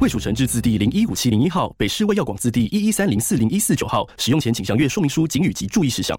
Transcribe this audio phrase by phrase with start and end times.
[0.00, 4.08] 卫署成制字第零一五七零一号，北市卫药广字第一一三零四零一四九号。
[4.16, 6.16] 使用前请详阅说明书、警语及注意事项。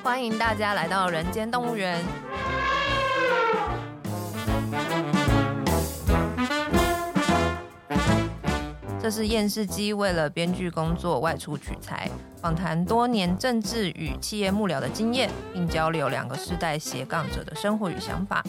[0.00, 2.00] 欢迎大家来到人间动物园。
[9.02, 12.08] 这是厌世姬为了编剧工作外出取材，
[12.40, 18.44] 访谈多年政治与企业幕僚的经验，并交流两个世代斜杠者的生活与想法。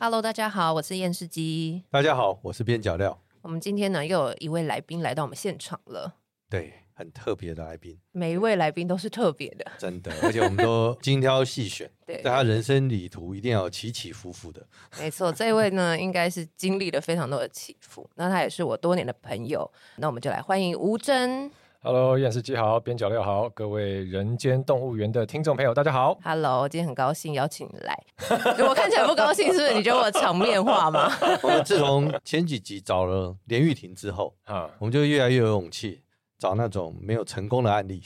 [0.00, 1.82] Hello，大家好，我是厌世姬。
[1.90, 3.20] 大家好，我是边角料。
[3.42, 6.14] 我们今天呢，又有一位来宾来到我们现场了。
[6.48, 7.98] 对，很特别的来宾。
[8.12, 11.90] 每一位来宾都是特别的，真的，而且我们都精挑细选。
[12.06, 14.66] 对，在他人生旅途一定要有起起伏伏的。
[14.98, 18.08] 没错，这位呢，应该是经历了非常多的起伏。
[18.14, 19.70] 那他也是我多年的朋友。
[19.96, 21.50] 那我们就来欢迎吴峥。
[21.80, 26.18] Hello，厌世姬好，边角料好，各位人间动物园的听众朋友，大家好。
[26.24, 27.96] Hello，今天很高兴邀请你来。
[28.68, 29.74] 我看起来不高兴，是不是？
[29.74, 31.08] 你觉得我场面话吗？
[31.40, 36.02] 我们自从前几集找了连玉婷之后， 啊，我们就越来越有勇气
[36.36, 38.02] 找那种没有成功的案例。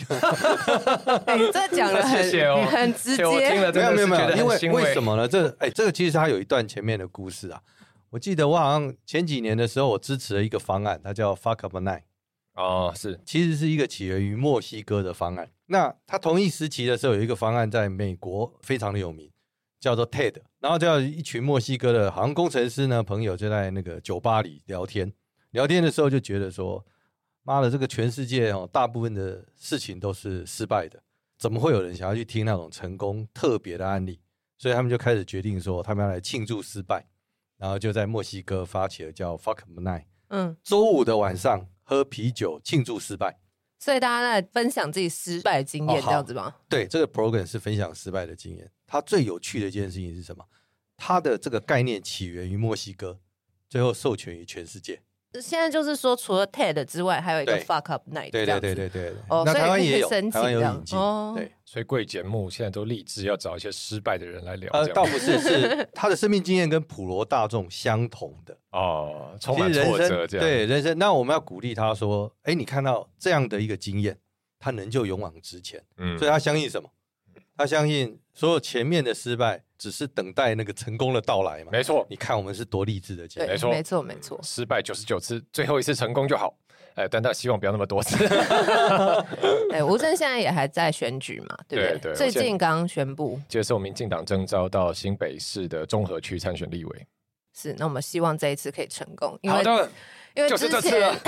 [1.25, 3.25] 哎、欸，这讲的很谢谢、哦、很直接。
[3.25, 5.27] 我听了没有没有没有，因为为什么呢？
[5.27, 7.59] 这哎、欸，这个其实它有一段前面的故事啊。
[8.11, 12.03] 我记得我好像前几年的时候，我支持了一个方案，它叫 Fuck Up Night。
[12.55, 15.51] 哦，是，其实是一个起源于墨西哥的方案。
[15.67, 19.31] 那他同一时期的时候，有一个方案在美国非常的有名，
[19.81, 20.35] 叫做 TED。
[20.61, 25.11] 然后叫一群墨西哥的好像工程师呢朋友就在那个酒吧里聊天，
[25.53, 26.85] 聊天的时候就觉得说，
[27.43, 31.03] 妈的，这个全世界哦，大部分的事情都是失败的，
[31.39, 34.21] 怎么会有人想要去听那种成功特别的案例？
[34.59, 37.07] 所以他们就开始决定说，他们要来庆祝失败，
[37.57, 40.05] 然后就在墨西哥发起了叫 Fuck Night。
[40.29, 41.67] 嗯，周五的晚上。
[41.93, 43.39] 喝啤酒庆祝失败，
[43.79, 46.47] 所以大家在分享自己失败的经验，这样子吗？
[46.47, 48.71] 哦，对，这个 program 是分享失败的经验。
[48.87, 50.45] 它最有趣的一件事情是什么？
[50.97, 53.21] 它的这个概念起源于墨西哥，
[53.69, 55.03] 最后授权于全世界。
[55.41, 58.31] 现在就是说，除了 TED 之外，还有一个 Fuck Up Night。
[58.31, 59.15] 对对对对对。
[59.29, 60.99] 哦，那台湾也有，台湾有引进。
[60.99, 64.71] 哦，对，所以贵节目现在都立志要找一些失败的人来聊。
[64.73, 68.57] 呃，倒不是，是 他的生命经验跟普罗大众相同的。
[68.73, 70.47] 哦，充满挫折，这样。
[70.47, 74.19] 对人生，那我们要鼓励他说：“哎，你看到这样的一个经验，
[74.59, 76.91] 他能就勇往直前。”嗯，所以他相信什么？
[77.57, 81.73] 他相信所有前面的失败只是等待那个成功的到来嘛？
[81.73, 83.47] 没错，你看我们是多励志的节目。
[83.49, 84.41] 没错，没错，没错。
[84.41, 86.57] 失败九十九次，最后一次成功就好。
[86.95, 88.25] 哎，但他希望不要那么多次。
[89.75, 91.59] 哎，吴正现在也还在选举嘛？
[91.67, 91.99] 对不对？
[91.99, 97.07] 对对，最近刚宣布接受民进党征召到新北市的中和区参选立委。
[97.53, 99.37] 是，那我们希望这一次可以成功。
[99.43, 99.91] 因为好的，
[100.37, 101.21] 因为之前就是这次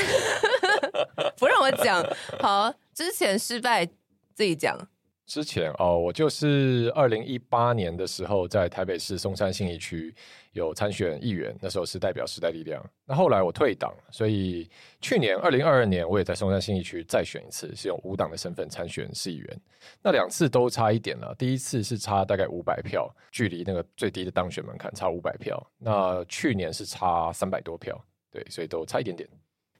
[1.36, 2.06] 不让我讲。
[2.38, 3.84] 好，之前失败
[4.32, 4.78] 自己讲。
[5.26, 10.14] 之前哦，我就是二零一八年的时候，在台北市松山信义区
[10.52, 12.84] 有参选议员，那时候是代表时代力量。
[13.06, 14.68] 那后来我退党，所以
[15.00, 19.60] 去年二零二二年我也在松山信义区再选一次，是用无党的身份参选市议员。
[20.02, 25.60] 那两次都差一点了，第一次是差大概五百票，距离那个最低的当选门槛差五百票。
[25.78, 27.98] 那去年是差三百多票，
[28.30, 29.28] 对，所以都差一点点。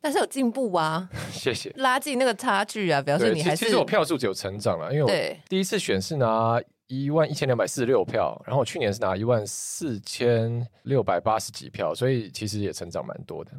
[0.05, 1.73] 但是有进步啊， 谢谢。
[1.77, 3.65] 拉近那个差距啊，表示你还是。
[3.65, 13.53] 其实我票数只有成长了，因为我第一次选是拿一万一千两百四十六票，然后我去年是拿一万四千六百八十几票，所以其实也成长蛮多的。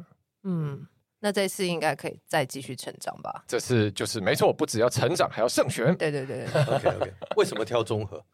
[0.44, 0.86] 嗯，
[1.18, 3.42] 那这次应该可以再继续成长吧？
[3.48, 5.92] 这次就是没错，不只要成长，还要胜选。
[5.96, 7.12] 对对对，OK OK。
[7.36, 8.24] 为什么挑综合？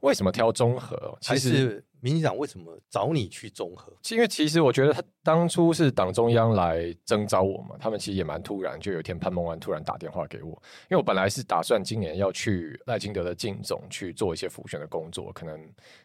[0.00, 1.18] 为什么挑综合？
[1.20, 1.84] 其实。
[2.00, 3.92] 民进党为什么找你去中和？
[4.10, 10.50] 因为其实我觉得他当初是党中央来征召我嘛，他们其实也蛮突然，就有一天潘孟安突然打电话给我，
[10.90, 15.58] 因为我本来是打算今年要去赖清德的竞总去做一些辅选的工作，可能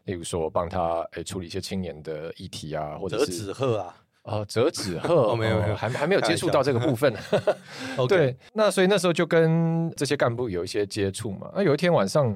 [0.05, 7.13] 例如说帮他诶、欸、处理一些青年的议题啊，或者是折纸鹤啊， 哦折纸鹤，没有没有，还还没有接触到这个部分。
[8.09, 11.51] 对，那所以那时候就跟这些干部有一些接触嘛。
[11.55, 12.35] 那有一天晚上，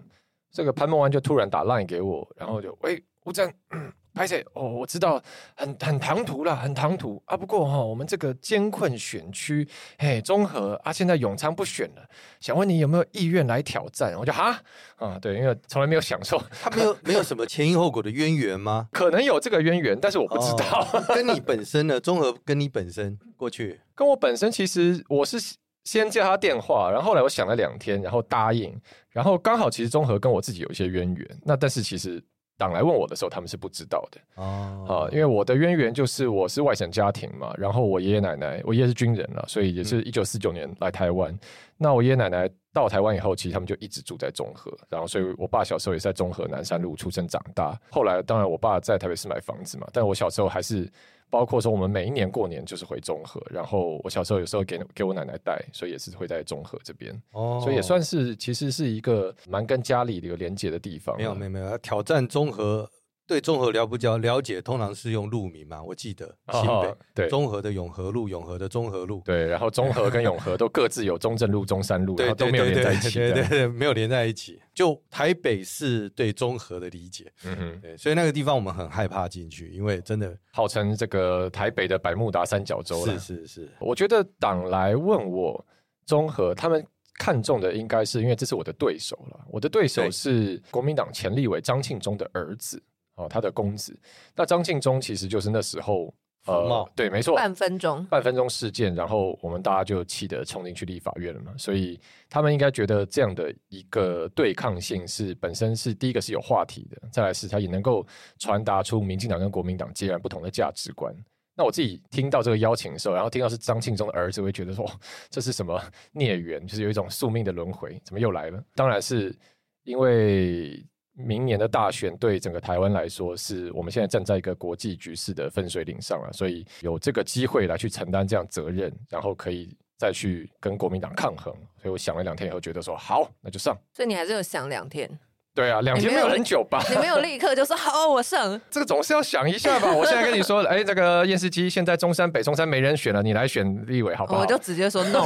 [0.52, 3.04] 这个潘孟安就突然打 line 给我，然后就喂。
[3.28, 3.52] 吴峥，
[4.16, 5.22] 拍谢哦，我知道
[5.54, 7.36] 很很唐突啦，很唐突啊。
[7.36, 9.68] 不过哈、哦，我们这个艰困选区，
[10.00, 12.10] 嘿，综合啊，现在永昌不选了，
[12.40, 14.16] 想问你有没有意愿来挑战？
[14.18, 14.58] 我就哈
[14.96, 18.88] 啊，对，因为从来没有享受，他没有没有什么前因后果的渊源吗？
[18.94, 20.88] 可能有这个渊源，但是我不知道。
[20.94, 22.00] 哦、跟你本身呢？
[22.00, 25.38] 综合跟你本身过去跟我本身，其实我是
[25.84, 28.74] 先接他电话，然后后来我想了两天，然后答应，
[29.10, 32.24] 然后刚好其实综合跟我自己有一些渊源，那但是其实。
[32.57, 34.98] 党来问我的时候，他们是不知道的哦、oh.
[35.04, 41.31] 啊，因为我的渊源就是我是外省家庭嘛，然后我爷爷奶奶，我爷爷是军人了，所以也是一九四九年来台湾。
[41.31, 41.39] 嗯、
[41.77, 47.80] 那我爷爷奶奶到台湾以后，其实他们就一直住在中和，然后所以我爸小时候也是在中和南山路出生长大。
[47.92, 50.92] 后来当然我爸在台北市买房子嘛，但我小时候还是。
[51.30, 61.18] 包括说，我们每一年过年就是回中和，然后我小时候有时候给给我奶奶带，所以也是会在中和这边，哦，所以也算是其实是一个蛮跟家里的一个连接的地方。
[61.18, 62.90] 没有没有没有，挑战中和。
[63.28, 67.28] 对中和了不了了解，通常是用路名嘛，我记得新北、哦、对。
[67.28, 74.62] 中和的永和路，永和的中和路，对，然后中和跟永和都各自有中正路、中山路，然后都没有连在一起，对对对，没有连在一起。
[74.74, 80.34] 就台北市对中和的理解，嗯哼，对，所以那个地方我们很害怕进去，因为真的。
[80.54, 83.06] 号称这个台北的百慕达三角洲。
[83.06, 85.66] 是是是，我觉得党来问我
[86.06, 86.86] 中和，他们
[87.20, 92.82] 看中的应该是因为这是我的对手了，我的对手是国民党前立委张庆忠的儿子。
[93.18, 93.98] 哦，他的公子，
[94.36, 96.14] 那张庆忠其实就是那时候，
[96.46, 102.00] 呃，对，没错，半分钟，半分钟事件，然后我们大家就气得冲进去立法院了嘛，所以
[102.30, 108.06] 他们应该觉得这样的一个对抗性是本身是第一个是有话题的，再来是他也能够
[108.38, 111.14] 传达出民进党跟国民党截然不同的价值观。
[111.56, 114.88] 那我自己听到这个邀请的时候，然后听到是张庆忠的儿子，会觉得说
[115.31, 115.81] 这是什么
[116.12, 118.64] 孽缘，就是有一种宿命的轮回，怎么又来了？
[118.75, 119.36] 当然是
[119.84, 120.86] 因为。
[121.18, 131.52] 明年的大选对整个台湾来说，是我们现在站在一个国际局势的分水岭上了，所以有这个机会来去承担这样责任，然后可以再去跟国民党抗衡。
[131.81, 133.75] 所以我想了两天以后，觉得说好，那就上。
[133.92, 135.10] 所以你还是有想两天。
[135.57, 136.80] 对啊，两天没有很久吧？
[136.88, 138.62] 你没有立刻就说好，我上。
[138.69, 139.92] 这个总是要想一下吧。
[139.92, 144.42] 我现在跟你说， 哎，这个验视机现在中山北中山没人选了，你来选立委好不好？
[144.42, 145.24] 我就直接说 no，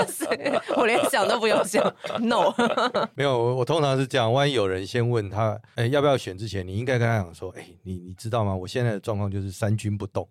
[0.78, 1.84] 我连想都不用想
[2.20, 2.50] no。
[3.14, 8.56] 没有，我我通常是这样，万一有人先问他，哎，要不要选之前，你应该跟他讲说，哎，你你知道吗？
[8.56, 10.26] 我现在的状况就是三军不动。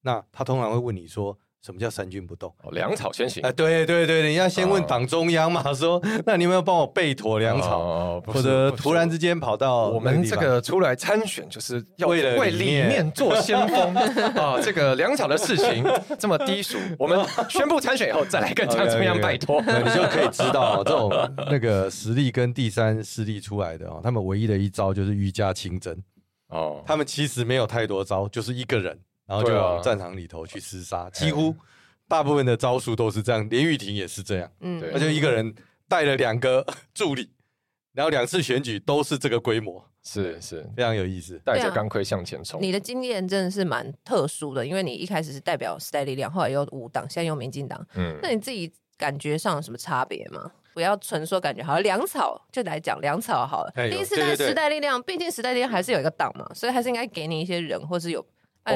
[0.00, 1.36] 那他通常会问你说。
[1.62, 2.52] 什么叫三军不动？
[2.62, 3.42] 哦，粮草先行。
[3.42, 8.20] 哎，对对对，你要先问党中央嘛，说那你有没有帮我备妥粮草？
[8.26, 13.94] 或者突然之间跑到我们这个出来参选，就是要为了为理念做先锋
[14.34, 14.58] 啊！
[14.62, 15.84] 这个粮草的事情
[16.18, 17.18] 这么低俗，我们
[17.48, 21.10] 宣布参选以后再来跟党中央拜托，你就可以知道这种
[21.50, 25.94] 那个实力跟第三势力出来的哦，他们唯一的一招就是御驾亲征
[26.48, 28.98] 哦，他们其实没有太多招，就是一个人。
[29.30, 31.54] 然后就往战场里头去厮杀，啊、几乎
[32.08, 33.48] 大部分的招数都是这样。
[33.48, 35.54] 连玉婷也是这样，嗯，他就一个人
[35.86, 37.30] 带了两个 助理，
[37.92, 42.60] 然后两次选举都是这个规模，是是非常有意思，带着钢盔向前冲。
[42.60, 50.50] 你的经验真的是蛮特殊的，因为你一开始是代表时代力量，后来又五党，现在又民进党，嗯，那你自己感觉上有什么差别吗？
[50.74, 53.72] 不要纯说感觉好，粮草就来讲粮草好了。
[53.88, 58.26] 第一次在时代力量，毕竟时代力量还是有一个党嘛，所以还是应该给你一些人，或是有。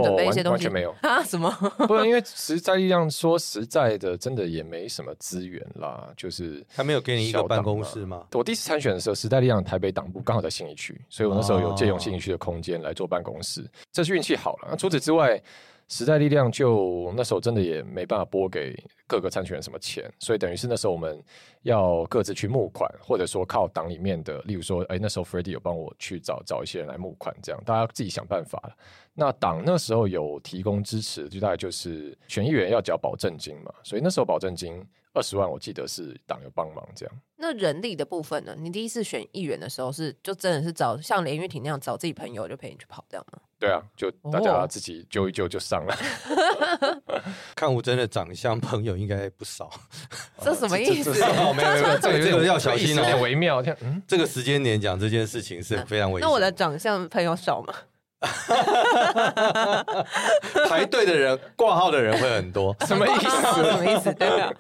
[0.01, 1.23] 准备一些东西，完全没有 啊？
[1.23, 1.51] 什么？
[1.87, 6.09] 不是因为实在力量说实在的，真的也没什么资源啦。
[6.17, 8.27] 就是他没有给你一个办公室吗？
[8.33, 14.69] 我第一次参选的时候，时代力量台北党部刚好在信义区，所以我那时候有借用信义区的空间来做办公室，这是运气好了。
[14.71, 15.41] 那除此之外，
[15.89, 18.75] 时代力量就那时候真的也没办法拨给
[19.07, 21.23] 各个参选人什么钱，所以等于是那时候我们
[21.63, 28.77] 要各自去募款，或者说靠党里面的，例如说，哎，那时候 Freddie 有帮我去找找一些人来募款，这样大家自己想办法。
[29.13, 37.15] 那党那时候有提供支持，就大概就是选议员要缴保证金嘛，所以那时候保证金二十万，我记得是党有帮忙这样。
[37.37, 38.57] 那人力的部分呢？
[38.59, 43.39] 你第一次选议员的时候是就真的是找像连玉婷那样找自己朋友就陪你去跑这样吗？
[43.65, 45.97] 对啊，就大家自己揪一揪就上了。
[47.57, 49.71] 看吴真的长相朋友应该不少，
[50.45, 51.11] 这什么意思？
[51.13, 53.63] 没有没有，这个这个要小心有点微妙。
[53.81, 56.29] 嗯，这个时间点讲这件事情是非常危险。
[56.29, 57.73] 那我的长相朋友少吗？
[60.69, 63.31] 排队的人、挂号的人会很多，什么意思？
[63.55, 64.13] 什么意思？
[64.15, 64.53] 对啊，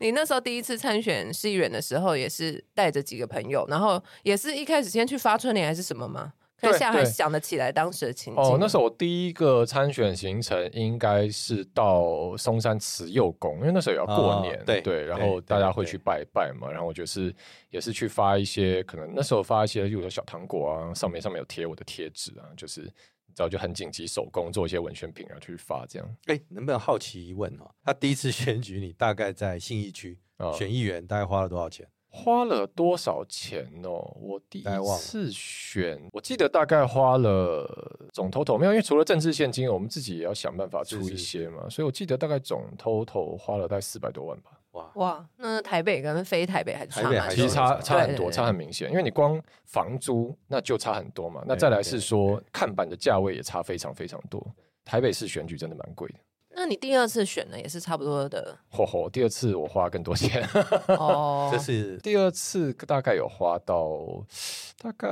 [0.00, 6.32] 你那时候第一次参选市议员的时候，也是带着几个朋友，然后也是一开始先去发春联还是什么吗？
[6.70, 8.56] 可以现在还想得起来当时的情景哦。
[8.60, 16.70] 那时候我第一个参选行程应该是到松山慈幼宫，因为那时候也要过年，哦、对对，然后大家会去拜拜嘛。
[16.70, 17.34] 然后我就是
[17.70, 22.90] 也是去发一些，可能那时候发一些，例如说小糖果啊，上面上面有贴我的贴纸啊，就是
[23.34, 26.16] 早就很紧急手工做一些文宣品然后去发这样。
[26.26, 27.70] 哎，能不能好奇一问哦？
[27.84, 30.18] 他第一次 选举，你大概在信义区
[30.56, 31.86] 选议员，大概花了多少钱？
[32.16, 34.16] 花了多少钱哦？
[34.20, 34.62] 我第一
[34.96, 44.52] 次选，我记得大概花了总 total 没有，因为除了政治现金，我们自己也要想办法出一些嘛，是是是，所以我记得大概总 total 花了大概四百多万吧。
[44.70, 51.42] 哇哇，那台北跟非台北还差，其实差差很多，差很明显，因为你光房租那就差很多嘛。
[51.46, 54.40] 那再来是说看板的价位也差非常非常多，
[54.84, 56.14] 台北市选举真的蛮贵的。
[56.56, 58.56] 那你第二次选呢，也是差不多的。
[58.70, 60.42] 嚯嚯，第二次我花更多钱。
[60.88, 64.24] 哦， 这是第二次大概有花到
[64.78, 65.08] 大概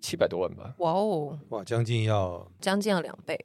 [0.00, 0.74] 七百多万吧。
[0.78, 3.38] 哇哦，哇，将近要将近要两倍。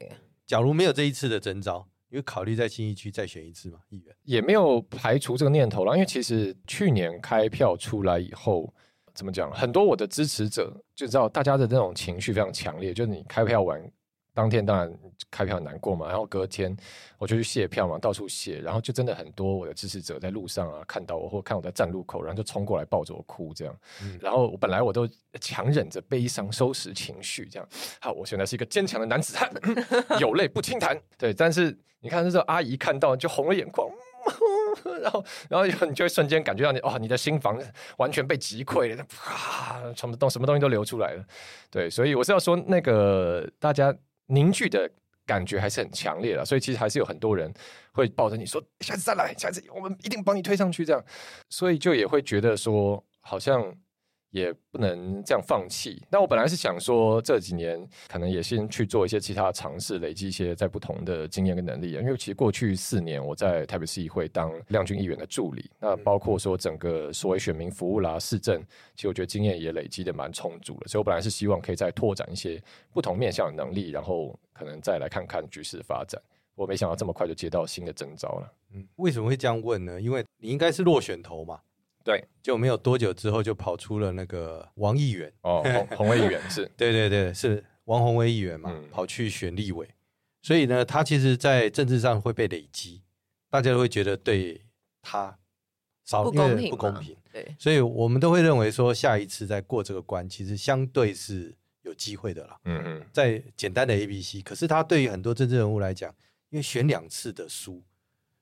[0.45, 5.93] 假如没有这一次的征召，因为考虑在新一区再选一次嘛，议员也没有排除这个念头了。
[5.93, 8.73] 因为其实去年开票出来以后，
[9.13, 13.81] 怎么讲，很多我的支持者就知道大家的那种情绪非常强烈，就是你开票完。
[14.39, 14.89] 当天当然
[15.29, 16.73] 开票很难过嘛，然后隔天
[17.17, 25.05] 我就去卸票嘛，到处卸，然后就真的很多我的支持者在路上啊看到我，或看我在站路口，然后就冲过来抱着我哭这样，嗯、然后我本来我都
[25.41, 27.67] 强忍着悲伤收拾情绪这样，
[27.99, 29.51] 好，我现在是一个坚强的男子汉，
[30.21, 33.89] 有泪不轻弹，对，但是你看这个阿姨看到就红了眼眶，
[35.01, 37.61] 然后然后你就会瞬间感觉到你哦，你的心房
[37.97, 41.25] 完全被击溃了，啪，什么东什么东西都流出来了，
[41.69, 43.93] 对，所以我是要说那个大家。
[44.29, 44.89] 凝聚的
[45.25, 47.53] 感觉还是很强烈的，所以其实还是有很多人
[47.91, 51.03] 会抱着你说：“下次再来，下次我们一定帮你推上去。”这样，
[51.49, 53.75] 所以就也会觉得说，好像。
[54.31, 56.01] 也不能这样放弃。
[56.09, 61.91] 那我本来是想说，这几年可能也先去做一些其他的尝试，累积一些在不同的经验跟能力。
[61.91, 68.61] 因为其实过去四年我在台北市议会当亮君议员的助理，那包括说整个所谓选民服务啦、市政，
[68.95, 70.87] 其实我觉得经验也累积的蛮充足的。
[70.87, 72.61] 所以我本来是希望可以再拓展一些
[72.93, 76.21] 不同面向的能力，然后可能再来看看局势的发展。
[76.55, 78.53] 我没想到这么快就接到新的征召了。
[78.73, 79.99] 嗯，为什么会这样问呢？
[79.99, 81.59] 因为你应该是落选头嘛。
[82.03, 85.31] 对，就没有多久之后就跑出了那个王议员。
[85.41, 89.87] 哦，洪洪威议员是，对对对，是王宏威议员嘛，嗯、跑去选立委，
[90.41, 93.03] 所以呢，他其实，在政治上会被累积，
[93.49, 94.65] 大家都会觉得对
[95.01, 95.37] 他
[96.05, 102.59] 少不公平，不公平，对，所以我们都会认为说，下一次再过这个关，其实相对是有机会的啦。
[102.65, 106.13] 嗯嗯，在简单的 A B C，可是他对于很多政治人物来讲，
[106.49, 107.83] 因为选两次的输。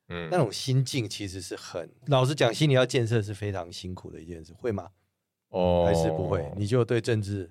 [0.09, 4.89] 嗯，那种心境其实是很，老实讲，心理要建设是非常辛苦的一件事，会吗？
[5.49, 6.49] 哦，还是不会？
[6.55, 7.49] 你就对政治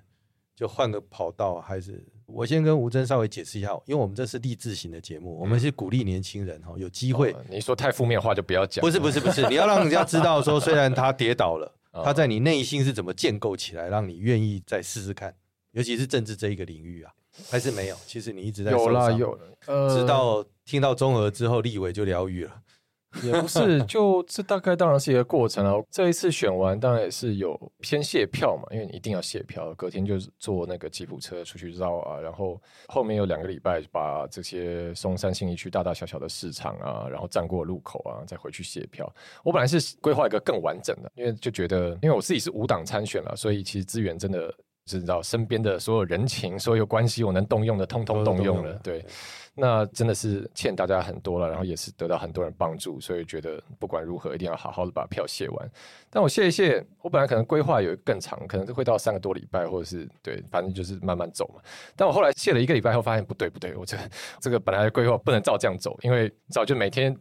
[0.55, 2.03] 就换个跑道，还是？
[2.25, 7.45] 我先跟吴峥稍微解释一下，因为我们这是励志型的节目，嗯、我们是鼓励年轻人哈，有机会、哦。
[7.49, 8.81] 你说太负面话就不要讲。
[8.81, 11.73] 不是不是不是，你要让人家知道说，虽然他跌倒了，
[12.03, 15.33] 他在你内心是怎么建构起来，让你愿意再试试看，
[15.71, 17.13] 尤其是政治这一个领域啊。
[17.49, 22.61] 还是没有，其实你一直在有啦有了，呃，直到听到中和之后，立委就疗愈了，
[23.23, 25.81] 也不是，就这大概当然是一个过程了。
[25.89, 39.11] 这一次选完，当然也是有先卸票嘛，因为你一定要卸票，隔天就是坐那个吉普车出去绕啊，然后后面有两个礼拜把这些松山新义区大大小小的市场啊，然后站过路口啊，再回去卸票。
[39.43, 44.53] 我本来是规划一个更完整的，因为就觉得，因为我自己是无党参选了，所以其实资源真的。
[44.87, 48.73] 知道身边的所有人情、所有关系，我能动用的，通通动用了。
[48.81, 49.05] 对，
[49.53, 55.71] 那真的是欠大家很多了，然后也是得到很多人帮助，所以觉得不管如何，一定要好好的把票谢完。
[56.09, 61.61] 但我谢一谢，我本来可能规划有更长，可能会到三个多礼拜，或者是对，反正就是慢慢走嘛。
[61.95, 63.97] 但我后来谢了一个礼拜后，发现不对不对，我这
[64.39, 67.15] 这个本来的规划不能照这样走，因为早就每天。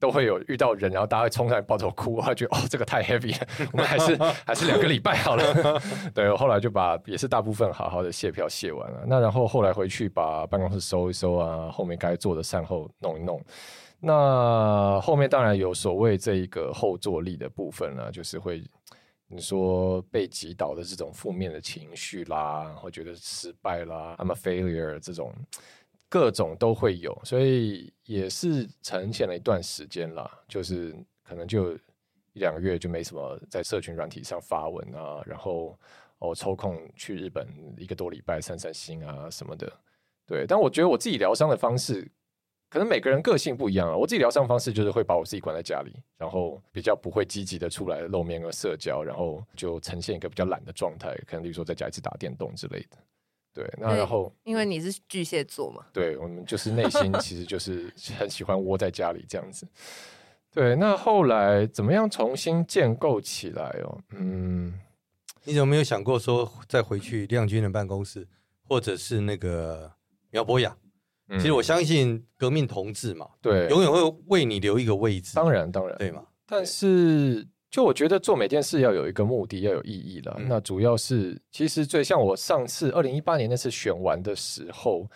[0.00, 4.16] 都会有遇到人，然后大家会冲上来抱头哭，我觉得哦，这个太 heavy 了，我们还是
[4.46, 5.80] 还是两个礼拜好了。
[6.14, 9.04] 对，我后来就把也是大部分好好的卸票卸完了。
[9.06, 13.40] 那然后后来回去把办公室收一收啊，后面该做的善后弄一弄。
[14.00, 18.64] 那后面当然有所谓这一个后坐力的部分呢，就是会
[19.28, 25.30] 你说被击倒的这种负面的情绪啦，会觉得失败啦，I'm a failure 这种。
[26.10, 31.72] 各种都会有，所以也是沉潜了一段时间啦，就是可能就
[32.32, 35.78] 一两个月就没什么在社群软体上发文啊，然后
[36.18, 37.46] 我、哦、抽空去日本
[37.78, 39.72] 一个多礼拜散散心啊什么的。
[40.26, 42.10] 对，但我觉得我自己疗伤的方式，
[42.68, 43.96] 可能每个人个性不一样啊。
[43.96, 52.96] 我自己疗伤方式就是会把我自己关在家里，然后比较不会积极的出来露面和社交，然后就呈现一个比较懒的状态，可能比如说在家一直打电动之类的。
[53.52, 59.66] 对，那然后因为你是巨蟹座嘛，对，我们就是内心其实就是 很喜欢窝在家里这样子。
[60.52, 63.98] 对，那后来怎么样重新建构起来哦？
[64.16, 64.74] 嗯，
[65.44, 68.26] 你有没有想过说再回去亮君的办公室，
[68.68, 69.92] 或者是那个
[70.30, 70.76] 苗博雅。
[71.28, 75.36] 嗯、其实我相信革命同志嘛，对，永远会为你留一个位置。
[75.36, 76.24] 当然，当然，对嘛。
[76.44, 80.36] 但是，就我觉得做每件事要有一个目的，要有意义了。
[80.38, 85.08] 嗯、那主要是，其实最像我上次二零一八年那次选完的时候，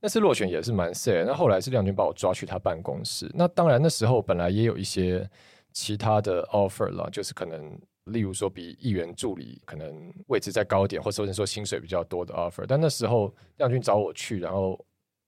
[0.00, 1.24] 那次落选也是蛮 sad。
[1.26, 3.30] 那后来是亮君把我抓去他办公室。
[3.34, 5.28] 那当然那时候本来也有一些
[5.72, 7.78] 其他的 offer 了，就是可能。
[8.12, 14.78] 例如说，比议员助理可能位置再高一点，或者说薪水比较多的 offer，但那时候亮君找我去，然后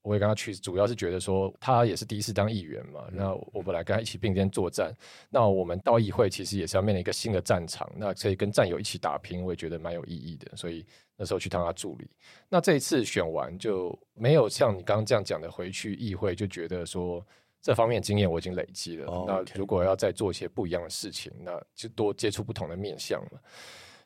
[0.03, 4.95] 我也跟他去，主要是觉得说他也是第一次当议员嘛，那我本来跟他一起并肩作战，
[5.31, 10.85] 那我们到议会其实也是要面临一个新的战场，那可以跟战友一起打拼，我也觉得蛮有意义的，所以
[11.17, 12.09] 那时候去当他助理。
[12.49, 17.25] 那这一次选完就没有像你刚刚这样讲的回去议会，就觉得说。
[17.61, 19.07] 这方面经验我已经累积了。
[19.07, 19.27] Oh.
[19.27, 23.43] 那如果要再做一些不一样的事情，那就多接触不同的面向了。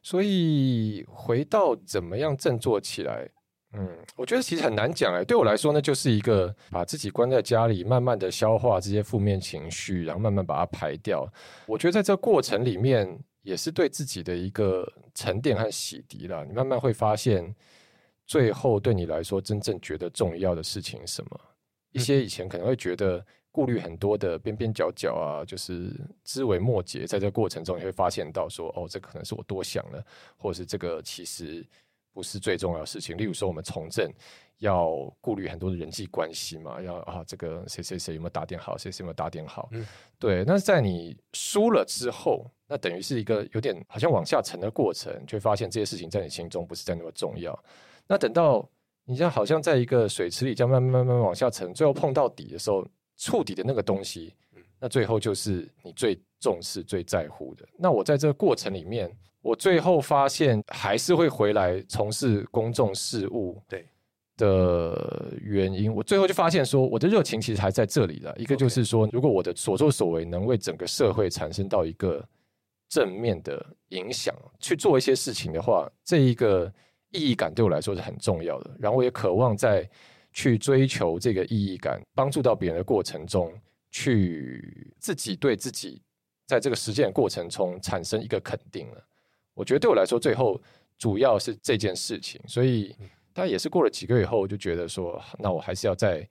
[0.02, 3.28] 所以回到怎么样振作起来，
[3.74, 5.24] 嗯，我觉得其实很难讲哎。
[5.24, 11.26] 对我来说，呢就是一个把自己关在家里，慢慢的消化这些负面情绪，然后慢慢把它排掉。
[11.66, 16.44] 我觉得在这过程里面，也是对自己的一个沉淀和洗涤了。
[16.44, 17.54] 你慢慢会发现，
[18.26, 21.40] 最后对你来说真正觉得重要的事情是什么？
[21.92, 23.24] 一些以前可能会觉得。
[23.54, 30.02] 顾虑很多的边边角角啊，就是枝微末节，在这个过程中你会发现到说，哦，这可能是我多想了，
[30.38, 31.62] 或者是这个其实
[32.12, 33.16] 不是最重要的事情。
[33.16, 34.10] 例如说，我们从政
[34.58, 34.90] 要
[35.20, 39.86] 顾虑很多的人际关系嘛，要啊，这个谁谁谁有没有打点好，谁谁有没有打点好，嗯、
[40.18, 40.44] 对。
[40.44, 47.58] 那在你输了之后，那等于是一个有点好像往下沉的过程，就会发现这些事情在你心中不是再那么重要。
[48.06, 48.68] 那等到
[49.04, 52.86] 你像好像在一个水池里，这样慢慢慢慢往下沉，最后碰到底的时候。
[53.18, 54.34] 触底的那个东西，
[54.82, 57.64] 那最后就是你最重视、最在乎的。
[57.78, 59.08] 那我在这个过程里面，
[59.40, 63.86] 我最后发现还是会回来从事公众事务，对
[64.36, 68.34] 的原因，我最后就发现说，我的热情其实还在这里了。
[68.36, 72.20] 一个就是说，如果我的所作所为能为整个社会产生到一个
[72.88, 76.72] 正面的影响，去做一些事情的话，这一个
[77.12, 78.70] 意义感对我来说是很重要的。
[78.80, 79.88] 然后我也渴望在。
[80.34, 83.52] 去追求这个意义感，帮助到别人的过程中，
[83.92, 86.02] 去自己对自己
[86.46, 89.06] 在这个实践过程中产生一个肯定了。
[89.54, 90.60] 我觉得对我来说，最后
[90.98, 92.40] 主要是这件事情。
[92.48, 92.96] 所以，
[93.34, 96.26] 但也是过了几个月以后，我就觉得说，那我还是要再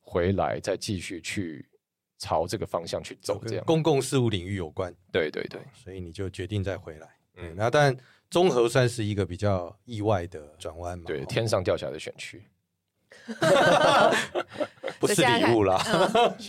[0.00, 1.66] 回来，再继续去
[2.18, 3.42] 朝这个方向去走。
[3.46, 7.08] 这样，公共事务领域有关，对对对，所以你就决定再回来。
[7.36, 7.96] 嗯，那但
[8.30, 11.04] 综合算是一个比较意外的转弯嘛？
[11.06, 12.42] 对，天上掉下来的选区。
[14.98, 15.80] 不是礼物啦，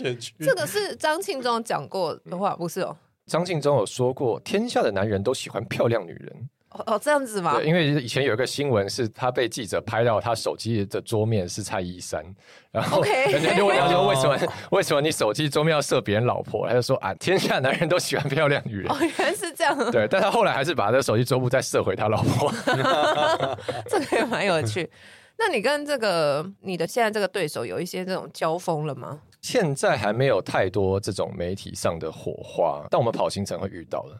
[0.03, 2.95] 嗯、 这个是张庆忠讲过的话，不是哦。
[3.25, 6.49] 张庆忠有说过，天下的男人都喜欢漂亮女人。
[6.69, 7.55] 哦哦，这样子吗？
[7.55, 12.23] 对，因为以前有一个新闻，是他被记者拍到他手机的桌面是蔡依珊，
[12.71, 14.37] 然后 人家就问他说：“为什么？
[14.71, 19.91] 为什么你手机桌面要设别人老婆？”他就说：“啊，天下男人都喜欢漂亮女人。”哦，原来是这样。
[19.91, 22.53] 对，但他后来还是把他的手机桌布再设回他老婆。
[23.89, 24.89] 这个也蛮有趣。
[25.39, 29.21] 那你跟这个你的现在这个对手有一些这种交锋了吗？
[29.39, 34.19] 现在还没有太多这种媒体上的火花，但我们跑行程会遇到的。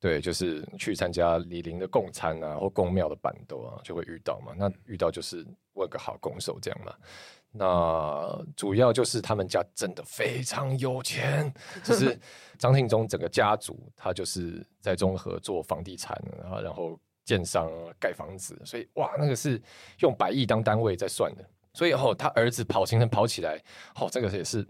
[0.00, 4.52] 对，就是去参加李林的共餐啊，或宫庙的板斗啊，就会遇到嘛。
[4.56, 6.92] 那遇到就是问个好，拱手这样嘛。
[7.52, 11.52] 那主要就是他们家真的非常有钱，
[11.84, 12.18] 就 是
[12.58, 16.98] 张庆忠整个家族，他就是在中和做房地产，然后然后。
[17.24, 19.60] 建商盖房子，所以哇，那个是
[20.00, 21.44] 用百亿当单位在算的。
[21.72, 23.60] 所以哦他儿子跑行程跑起来，
[23.96, 24.64] 哦，这个也是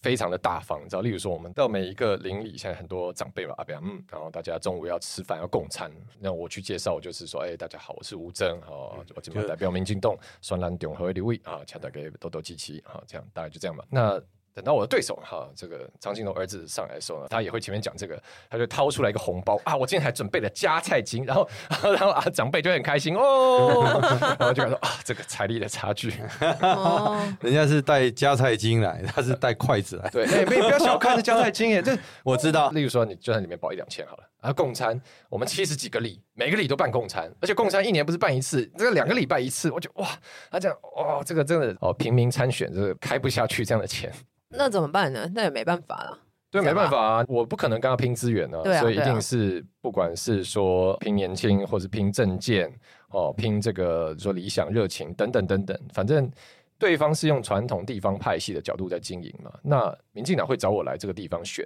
[0.00, 1.00] 非常的大方，你知道。
[1.00, 13.84] 例如说，我们到每一个邻里，现在很多长辈嘛，阿伯嗯，然后大家中午要吃饭要共餐，那我去介绍，我就是说，哎，大家好，我是吴峥，哦，我今天代表民进党，双兰中和的位啊，请大家多多支持啊，这样大概就这样吧。
[13.88, 14.20] 那。
[14.60, 21.48] 等到我的对手哈，这个张金龙儿子上来的时候呢，他也会前面讲这个，他就掏出来一个红包啊，我今天还准备了加菜金，然后
[21.82, 23.98] 然后啊长辈就很开心哦，
[24.38, 26.12] 然后就说啊这个财力的差距，
[26.60, 40.06] 哦，人家是带加菜金来，他是带筷子来，对，哎，不要小看这加菜金耶， 这我知道，例如说你就在里面包一两千好了，啊共餐，我们七十几个里，每个里都办共餐，而且共餐一年不是办一次，这个两个礼拜一次，我就哇，
[40.50, 44.12] 他这样哇，这个真的哦，平民参选这个开不下去这样的钱。
[44.50, 45.30] 那怎么办呢？
[45.34, 46.18] 那也没办法了。
[46.50, 52.68] 对，没办法啊，我不可能跟他拼资源呢，啊，所以一定是不管是说拼年轻，或是拼政见，
[53.10, 56.28] 哦，拼这个说理想、热情等等等等，反正
[56.76, 59.52] 对方是用传统地方派系的角度在经营嘛。
[59.62, 61.64] 那民进党会找我来这个地方选，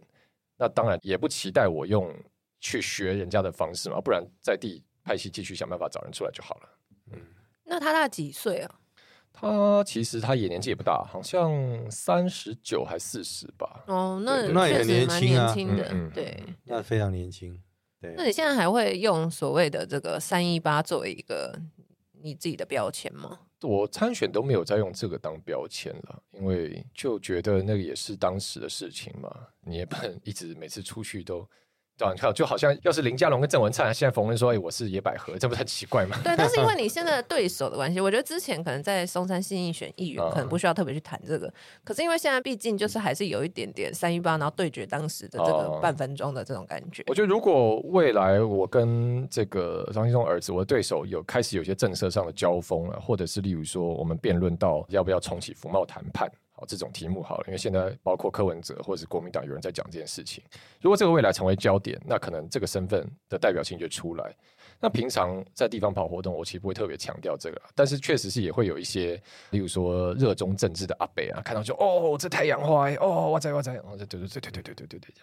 [0.58, 2.14] 那当然也不期待我用
[2.60, 6.68] 去学人家的方式嘛，不然在地派系继续想办法找人出来就好了。
[7.12, 7.18] 嗯，
[7.64, 8.74] 那他大几岁啊？
[9.36, 11.52] 他其实他也年纪也不大，好像
[11.90, 13.84] 三十九还四十吧。
[13.88, 17.60] 哦，那那也年轻啊，的，嗯嗯、对，那非常年轻。
[18.00, 21.58] 对，那你现在还会用所谓的这个三一八作为一个
[22.22, 23.40] 你自己的标签吗？
[23.60, 29.30] 我参选都没有再用这个当标签了，因为就觉得那个也是当时的事情嘛，
[29.62, 31.46] 你也不能一直每次出去都。
[31.96, 36.16] 对，你看，就好像要是林佳龙跟郑文灿现在逢人说：“哎，我是野百合”，这不是很奇怪吗？
[36.24, 41.46] 对，但是因为你现在的对手的关系，我觉得之前可能在松山信义选议员，可能不需要特别去谈这个。
[41.46, 41.52] 嗯、
[41.84, 47.02] 可是因为现在毕竟就是还是有一点点三一八，然后对决当时的这个半分钟的这种感觉。
[47.02, 56.28] 嗯、我觉得如果未来我跟这个张新忠儿子，我的对手有开始有些政策上的交锋了，或者是例如说我们辩论到要不要重启服贸谈判。
[56.66, 60.42] 这种题目好了，因为现在包括柯文哲或者是国民党有人在讲这件事情。
[60.80, 64.34] 如果这个未来成为焦点，那可能这个身份的代表性就出来。
[64.80, 75.14] 那平常在地方跑活动，我其实不会特别强调这个，但是确实是也会有一些，例如说热衷政治的阿北啊，看到就哦，这太阳花，哦，哇塞哇塞，哦，对对对对对对对对对对，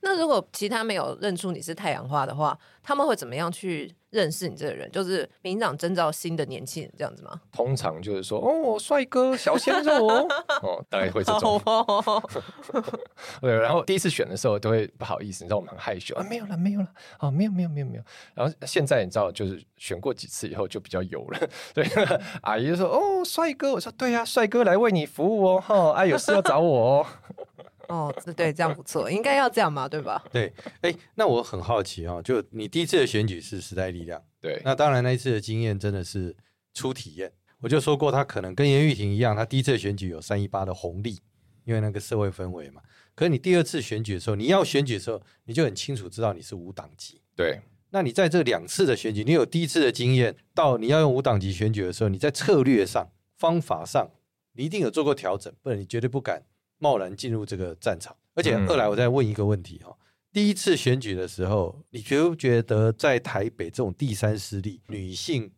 [0.00, 4.90] 那如果其他没有认出你是太阳花的话，他们会怎么样去认识你这个人？
[4.90, 7.38] 就是民进党征召新的年轻人这样子吗？
[7.52, 10.26] 通常就是说，哦，帅哥，小鲜肉哦，
[10.62, 11.60] 哦，大概会这种。
[13.42, 16.88] 对，然后第一次选的时候都会不好意思，你知道我们很害羞啊，没有了，没有了，
[17.20, 18.02] 哦，没有，没有，没有，没有。
[18.34, 21.48] 然后现在你知道，就是选过几次以后就比较油了。
[21.74, 21.86] 对，
[22.40, 27.06] 阿姨就说，哦，帅哥，我说对呀、啊，帅哥来为你服务哦，哈，啊，有事要找我哦。
[27.90, 30.24] 哦，对，这样不错，应该要这样嘛，对吧？
[30.32, 36.34] 对，哎，那我很好奇啊、哦，就你第一次的选举是时代力量，对，那当然那一次的经验真的是
[36.72, 37.32] 初体验。
[37.62, 41.18] 我就说过，他可能跟严玉婷一样，他第一次的选举有三一八的红利，
[41.64, 42.80] 因为那个社会氛围嘛。
[43.14, 47.20] 可是你第二次选举的时候，你要选举的时候，你就很清楚知道你是无党籍。
[47.36, 54.08] 对，那你在这两次的选举，你有第一次的经验，到你要用无党籍选举的时候，你在策略上、方法上，
[54.54, 56.44] 你一定有做过调整，不然你绝对不敢。
[56.80, 65.52] 贸然进入这个战场，而且二来我再问一个问题哈：嗯、第一次选举的时候，你觉不觉得在台北这种第三势力，女性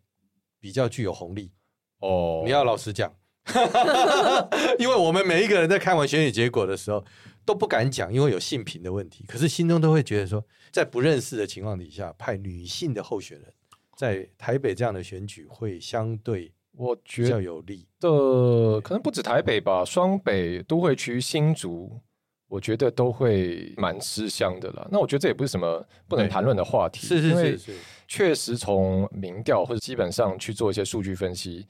[0.60, 1.52] 比较具有红利？
[2.00, 3.14] 哦，你要老实讲，
[4.78, 7.04] 因为我们每一个人在看完选举结果的时候
[7.46, 13.54] 都不敢讲，因为有性平的问题，可是心中都会觉得说，在不认识的情况底下派女性的候选人，
[13.96, 16.52] 在台北这样的选举会相对。
[16.76, 22.00] 我觉得比较有利的，可能不止台北吧，双北都会区、新竹，
[22.48, 24.88] 我觉得都会蛮吃香的啦。
[24.90, 27.74] 那我觉得这也不是什么不能谈论的话题，是是是是，
[28.08, 31.66] 确实从民调或者基本上去做一些数据分析，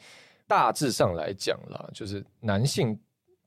[0.47, 2.99] 大致上来讲啦，就是男性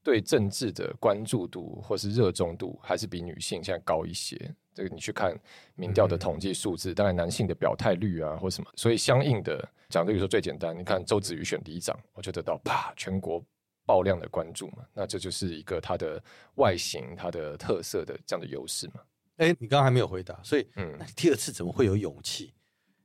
[0.03, 4.53] 对政治的关注度或是热衷度，还是比女性现在高一些。
[4.75, 5.35] 这个你去看
[5.73, 9.67] 民调的统计数字，当然男性的表态率啊或什么，所以相应的。
[9.87, 13.41] 讲，比如说最简单，你看周子瑜选里长，我就得到啪全国
[13.85, 16.21] 爆量的关注嘛，那这就是一个他的
[16.55, 18.95] 外形、它的特色的这样的优势嘛。
[19.37, 22.51] 哎，你刚刚还没有回答，所以嗯，第二次怎么会有勇气？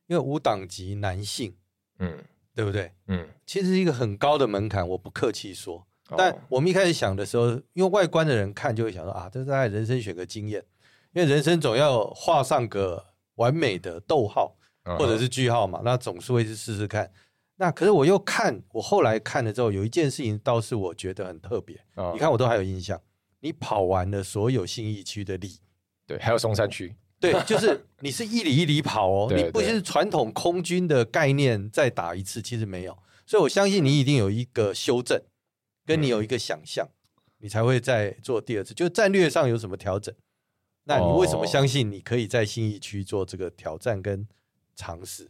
[0.07, 1.55] 因为无党籍男性，
[1.99, 2.91] 嗯，对不对？
[3.09, 5.87] 嗯，其实是一个很高的门槛，我不客气说。
[6.17, 10.65] 但我们一开始想的时候，因为外观的人看就会想说啊，这是在人生选个经验，
[11.13, 14.57] 因为人生总要画上个完美的逗号。
[14.99, 17.13] 或者是句号嘛，那总是会去试试看。
[17.57, 21.77] 那可是我又看，我后来看了之后，有一件事情倒是我觉得很特别。
[22.15, 23.01] 你看，我都还有印象。
[23.41, 25.61] 你跑完了所有信义区的里，
[26.07, 32.99] 对，还有松山区，对， 就是你是一里一里跑哦，你不是传统空军的概念再打一次，其实没有。
[33.27, 35.23] 所以我相信你一定有一个修正，
[35.87, 36.89] 跟你有一个想象，
[37.39, 38.75] 你才会再做第二次。
[38.75, 40.13] 就战略上有什么调整？
[40.85, 44.27] 那你为什么相信你可以在新义区做这个挑战跟？
[44.77, 45.29] 尝试，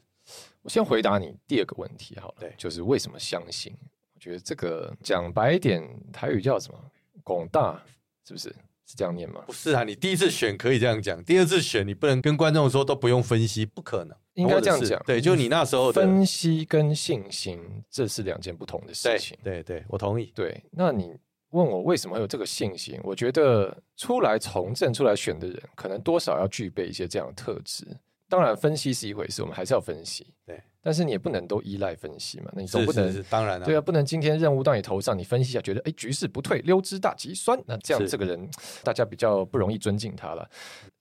[0.62, 3.76] 我先回答你第二个问题好了，对，就是为什么相信？
[4.14, 5.82] 我觉得这个讲白一点，
[6.12, 6.78] 台语叫什么？
[7.24, 7.82] 广大
[8.24, 8.54] 是不是？
[8.86, 9.42] 是这样念吗？
[9.48, 15.02] 不是啊，你第一次选可以这样讲，第二次选你不能跟观众说都不用分析，不可能，应该这样讲。
[15.04, 17.60] 对，就你那时候分析跟信心，
[17.90, 19.36] 这是两件不同的事情。
[19.42, 20.32] 对对，对，我同意。
[20.32, 21.16] 对，那你
[21.50, 22.98] 问我为什么会有这个信心？
[23.02, 27.86] 我觉得出来从政、出来选的人，可能多少要具备一些这样的特质。
[28.28, 30.24] 当然，分析是一回事，我们还是要分析。
[30.46, 32.48] 对，但是你也不能都依赖分析嘛。
[32.54, 38.48] 那你总不能，当然了，对啊，不能今天任务到你头上，你分析一下，觉得哎，局势不退，溜之大吉酸，那这样这个人
[38.84, 40.48] 大家比较不容易尊敬他了。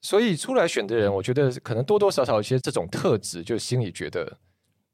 [0.00, 4.36] 所以出来选的人，我觉得可能多多少少有些这种特质，就心里觉得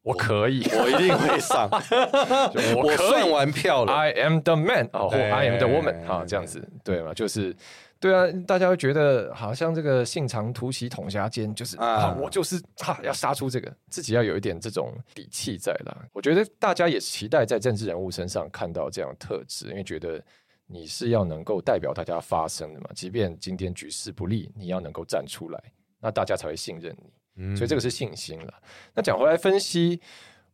[0.06, 1.68] 我可以，我一定会上。
[2.76, 7.12] 我我算完票了，I am the man 啊，或 I am the woman 啊，这样子对吗？
[7.12, 7.52] 就是
[7.98, 16.06] 对啊，大家会觉得好像这个信长突袭统辖间，就是啊，我就是啊，要杀出这个，自己要有一点这种底气在了。
[16.12, 20.22] 我觉得大家也期待在政治人物身上看到这样的特质，因为觉得
[20.68, 25.60] 你是要能够代表大家发声的嘛，即便今天局势不利，你要能够站出来，
[25.98, 27.10] 那大家才会信任你。
[27.56, 28.54] 所以这个是信心了。
[28.94, 30.00] 那讲回来分析，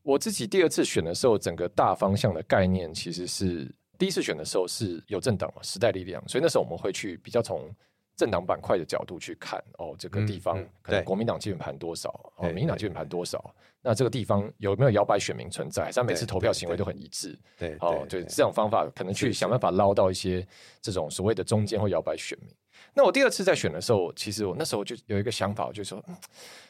[0.02, 6.22] 我自己第二次选的时候，整个大方向的概念其实是第一次选的时候是有政党嘛，时代力量。
[6.28, 7.70] 所以那时候我们会去比较从
[8.16, 15.90] 政党板块的角度去看，哦，这个地方可能国民党基本盘多少，哦，民进党基本盘多少，那这个地方有没有摇摆选民存在？
[15.90, 20.46] 像每次投票行为都很一致，对，哦，对，这种方法可能去想办法捞到一些
[20.80, 22.54] 这种所谓的中间或摇摆选民。
[22.94, 26.16] 那我第二次在选的时候，其实我那时候就有一个想法，我就说，嗯，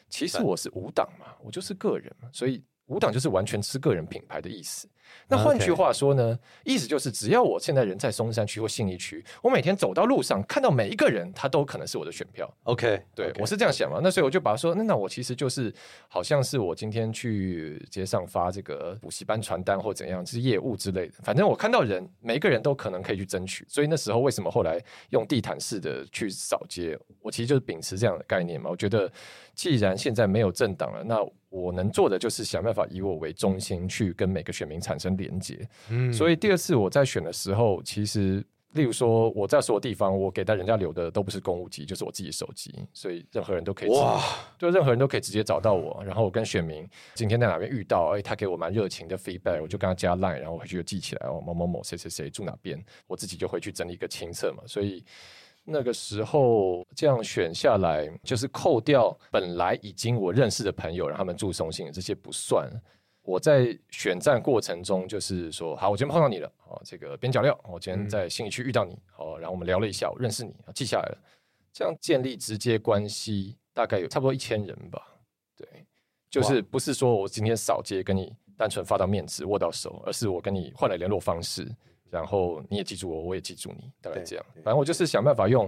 [0.09, 2.63] 其实我是无党嘛，我就是个人嘛，所以。
[2.87, 4.87] 无党就是完全吃个人品牌的意思。
[5.27, 12.51] 那换句话说呢.意思就是只要我现在人在松山区或信义区，我每天走到路上看到每一个人，他都可能是我的选票。
[12.63, 13.99] OK，对.我是这样想嘛。
[14.01, 15.73] 那所以我就把他说，那那我其实就是
[16.07, 21.13] 好像是我今天去街上发这个补习班传单或怎样，是业务之类的。
[21.21, 23.65] 反正我看到人，每一个人都可能可以去争取。
[23.69, 28.69] 所以那时候为什么后来用地毯式的去扫街，我其实就是秉持这样的概念嘛。
[28.69, 29.11] 我觉得
[29.55, 31.17] 既然现在没有政党了，那
[31.49, 35.67] 我能做的就是想办法以我为中心去跟每个选民产生连接。
[35.89, 44.19] 嗯，所以第二次我在选的时候，其实例如说我在所有地方，我给到人家留的都不是公务机，就是我自己手机，所以任何人都可以哇，
[44.57, 46.03] 就任何人都可以直接找到我。
[46.03, 55.03] 然后我跟选民今天在哪边遇到，哎，他给我蛮热情的 feedback，我就跟他加 line，然后回去就记起来哦，某某某谁谁谁住哪边，我自己就回去整理一个清册嘛，所以。
[55.65, 62.69] 那个时候这样选下来，就是扣掉本来已经我认识的朋友，让他们住松信，这些不算。
[63.21, 71.17] 我在选战过程中，就是说，好，我今天碰到你了，哦，这个边角料，我今天在信义区遇到你，哦，然后我们聊了一下，我认识你，记下来了，
[71.71, 75.01] 这样建立直接关系，大概有差不多一千人吧。
[75.55, 75.65] 对，
[76.29, 81.65] 就是不是说我今天扫街跟你单纯发到面子握到手，而是我跟你换了联络方式。
[82.13, 84.45] 然后你也记住我，我也记住你，大概这样。
[84.57, 85.67] 反正我就是想办法用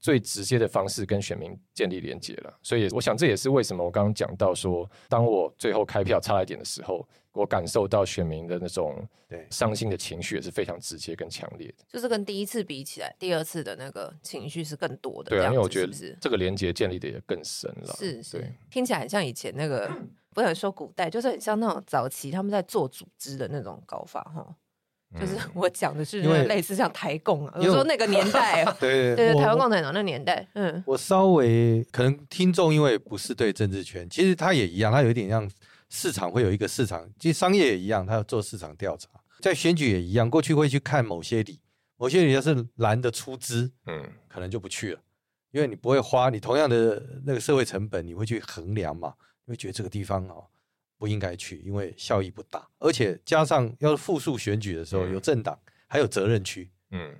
[0.00, 2.52] 最直接的方式跟选民建立连接了。
[2.62, 9.06] 所以我想这也是为什么我刚刚讲到说，当我最后开票差一点的时候，我感受到选民的那种
[9.50, 11.84] 伤心的情绪也是非常直接跟强烈的。
[11.88, 15.30] 就是跟第一次比起来，第二次的那个情绪是更多的。
[15.30, 17.94] 对啊，因为我觉得这个连接建立的也更深了。
[17.96, 19.88] 是是，听起来很像以前那个，
[20.34, 24.56] 不能说古代，就是很像那种早期他们在做组织的那种搞法哈。
[25.20, 35.48] 就是 我讲的是类似像台共啊，我说那个年代， 对对对，台湾共产党那年代，嗯，我稍微可能听众因为不是对政治圈，其实他也一样，他有一点像
[35.88, 39.08] 市场会有一个市场，其实商业也一样，他要做市场调查，
[39.40, 41.60] 在选举也一样，过去会去看某些里，
[41.96, 45.00] 某些里要是蓝的出资，嗯，可能就不去了，
[45.52, 50.44] 因为你不会花你同样的那个社会成本，你会去衡量嘛，你会觉得这个地方哦。
[50.96, 57.14] 不应该去，因为效益不大，而且加上要是复数选举的时候，有政党，还有责任区，嗯，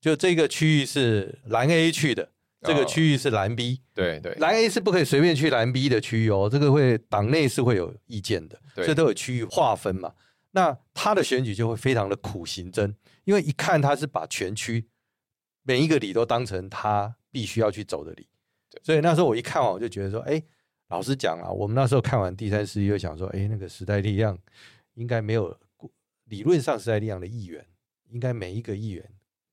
[0.00, 10.12] 就这个区域是蓝 A 去的，这个区域是蓝 B，对对，蓝 A 是不可以随便去蓝 B 的区域哦，这个会党内是会有意见的，所以都有区域划分嘛。
[10.52, 12.92] 那他的选举就会非常的苦行僧，
[13.24, 14.88] 因为一看他是把全区
[15.62, 18.26] 每一个里都当成他必须要去走的里，
[18.82, 20.42] 所以那时候我一看完我就觉得说，哎。
[20.90, 24.36] 老实讲啊，我们那时候看完第三势力，又想说，哎，那个时代力量
[24.94, 25.56] 应该没有，
[26.24, 27.64] 理论上时代力量的议员，
[28.10, 29.08] 应该每一个议员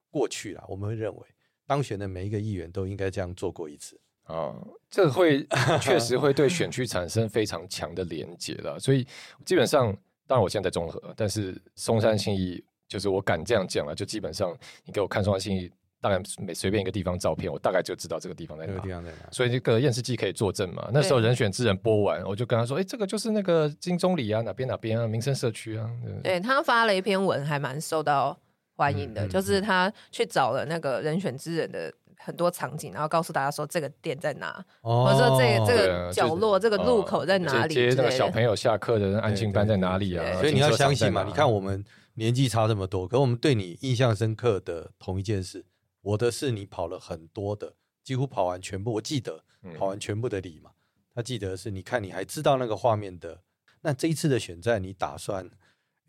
[0.09, 1.21] 过去了，我们会认为
[1.65, 5.47] 当选的每一个议员都应该这样做过一次啊、哦，这会
[5.79, 8.79] 确实会对选区产生非常强的连结了。
[8.79, 9.05] 所以
[9.45, 9.95] 基本上，
[10.25, 15.71] 当然我现在在中和，但是松山信义就是我敢这样讲了，就基本上你给我看松山信义。
[15.99, 18.73] 当然，每随便一个地方照片，我大概就知道这个地方在哪。
[18.73, 19.17] 这个地方在哪？
[19.31, 20.87] 所以这个验尸机可以作证嘛？
[20.93, 25.89] 那时候人选之人播完，我就跟他说：“哎，这个就是那个金钟里啊，哪边哪边啊，民生社区啊。
[26.23, 28.37] 对”对，他发了一篇文，还蛮受到
[28.75, 40.23] 欢迎的，嗯、就是他去找了那个人选之人的很多场景，然后告诉大家说这个店在哪，哦、或者说这个这个角落、啊、这个路口在哪里，接那个小朋友下课的安静班在哪里啊？
[40.35, 41.83] 所以你要相信嘛，你看我们
[42.13, 45.65] 年纪差这么多，可我们对你印象深刻的同一件事。
[46.07, 48.93] 我的是你跑了很多的，几乎跑完全部。
[48.93, 49.43] 我记得
[49.77, 53.41] 跑完全部的里嘛，嗯、他记得是你看你还知道那个画面的。
[53.81, 55.49] 那这一次的选战，你打算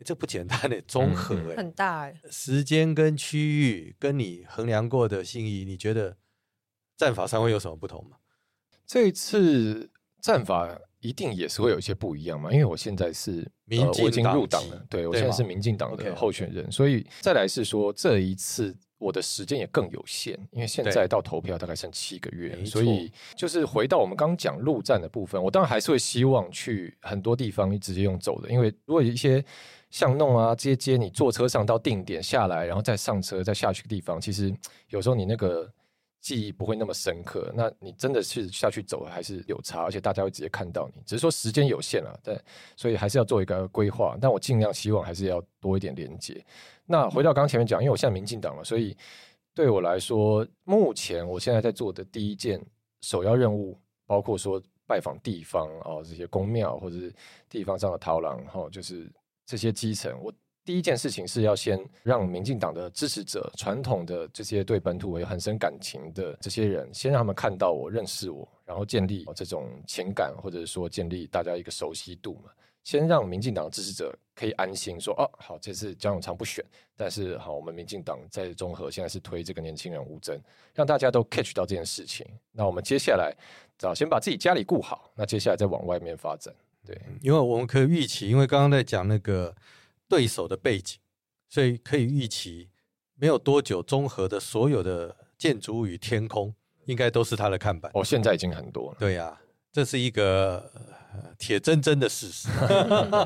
[0.05, 6.17] 这不简单的综合哎，很大哎，时间跟区域跟你衡量过的信义，你觉得
[6.95, 8.17] 战法上会有什么不同吗？
[8.85, 16.71] 这一次战法一定也是会有一些不一样嘛，因为我现在是民进党、呃、我已经入党了，对，我现在是民进党的候选人，okay, okay.
[16.71, 29.43] 所以再来是说这一次我的时间也更有限，因为现在到投票大概剩七个月，所以就是回到我们刚刚讲陆战的部分，我当然还是会希望去很多地方直接用走的，因为如果有一些
[29.89, 34.53] 巷弄啊，接接你坐车上到定点下来，然后再上车再下去的地方，其实
[34.89, 35.67] 有时候你那个。
[36.21, 42.39] 记忆不会那么深刻，那你真的是下去走还是有差，而且大家会直接看到你，只是说时间有限了，对，
[42.75, 44.17] 所以还是要做一个规划。
[44.19, 46.45] 但我尽量希望还是要多一点连接。
[46.85, 48.95] 那回到刚前面讲，因为我现在民进党了，所以
[49.53, 52.61] 对我来说，目前我现在在做的第一件
[53.01, 57.13] 首要任务，包括说拜访地方哦，这些宫庙或者是
[57.47, 59.09] 地方上的桃郎，哈、哦，就是
[59.45, 60.33] 这些基层，我。
[60.69, 72.51] 第一件事情是要先让民进党的支持者、传统的这些对本土有很深感情的这些人，先让他们看到我、认识我，然后建立这种情感，或者说建立大家一个熟悉度嘛。
[72.83, 76.63] 先让民进党的支持者可以安心说：“哦，好，这次江永昌不选，
[76.95, 80.39] 但是好，我们民进党在中和现在是推这个年轻人吴峥，
[80.75, 82.23] 让大家都 catch 到这件事情。
[82.51, 83.35] 那我们接下来
[83.75, 86.53] 早先把自己家里顾好，那接下来再往外面发展。
[86.85, 89.55] 对，因为我们可以预期，因为刚刚在讲那个。
[90.09, 90.97] 对手的背景，
[91.47, 92.71] 所以可以预期，
[93.13, 96.53] 没有多久，综合的所有的建筑物与天空，
[96.85, 97.91] 应该都是他的看板。
[97.93, 98.97] 哦，现在已经很多了。
[98.99, 99.41] 对呀、啊，
[99.71, 100.71] 这是一个
[101.37, 102.49] 铁铮铮的事实。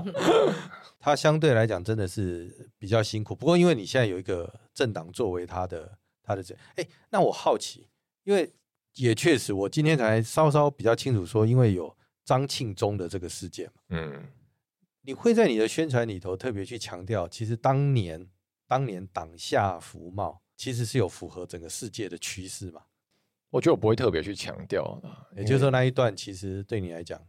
[0.99, 7.87] 他相对来讲真的是比较辛苦，不过因为你现在有一个政党作为他的他的这，哎，那我好奇，
[8.23, 8.53] 因为
[8.95, 14.23] 也确实，我今天才稍稍比较清楚说，因为有张庆忠的这个事件嘛，嗯。
[15.05, 18.27] 你会在你的宣传里头特别去强调，其实当年
[18.67, 22.81] 当年党下服贸其实是有符合整个世界的趋势嘛？
[23.49, 24.99] 我觉得我不会特别去强调，
[25.35, 27.21] 也就是说那一段其实对你来讲。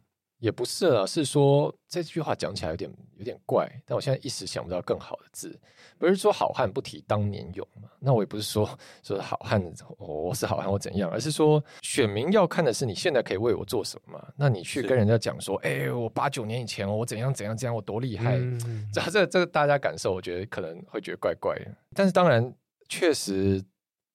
[0.45, 5.59] 也不是啊，是说这句话讲起来有点有点怪，但我现在一时想不到更好的字。
[5.97, 7.89] 不是说好汉不提当年勇嘛？
[7.99, 8.69] 那我也不是说
[9.03, 9.63] 说好汉
[9.97, 14.29] 我是好汉我怎样，而是说选民要看的是你现在可以为我做什么嘛？
[14.37, 21.75] 那你去跟人家讲说，哎、欸，我八九年以前我怎样怎样怎样，我多厉害，嗯、 这这这个大家感受，我觉得可能会觉得怪怪的。
[21.95, 22.55] 但是当然，
[22.91, 23.65] 确实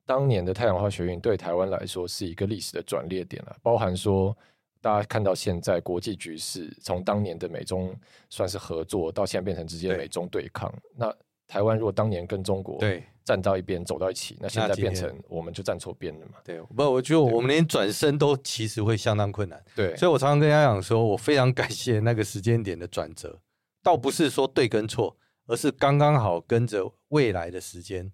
[0.05, 4.37] 当年的太阳花学运对台湾来说是一个历史的转捩点了，包含说。
[4.81, 7.93] 大家看到现在国际局势，从当年的美中
[8.29, 10.71] 算是合作，到现在变成直接美中对抗。
[10.71, 11.15] 对那
[11.47, 16.33] 台湾如果当年跟中国对站到一边走到一起，那现在变成我们就站错边了嘛？
[16.43, 19.61] 对，不，我觉得我们连转身都其实会相当困难。
[19.75, 23.39] 对，所以我常常跟大家讲说，我非常感谢那个时间点的转折，
[23.83, 28.11] 倒不是说对跟错，而是刚刚好跟着未来的时间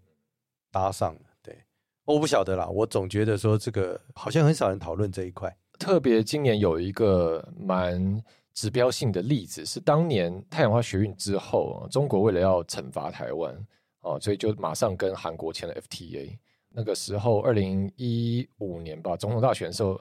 [0.71, 1.21] 搭上了。
[1.43, 1.65] 对，
[2.05, 5.55] 我不晓得啦，我总觉得说这个好像很少人讨论这一块。
[5.79, 13.55] 特别今年有一个蛮指标性的例子，是当年太阳花学运之后，中国为了要惩罚台湾，
[14.01, 16.37] 哦，所以就马上跟韩国签了 FTA。
[16.69, 19.99] 那个时候，二零一五年吧，总统大选的时候。